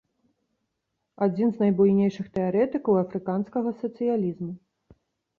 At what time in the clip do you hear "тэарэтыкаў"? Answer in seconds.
2.37-2.93